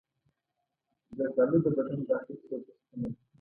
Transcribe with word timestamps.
زردآلو 1.17 1.57
د 1.63 1.67
بدن 1.75 1.99
داخلي 2.09 2.35
سوزش 2.47 2.77
کموي. 2.89 3.11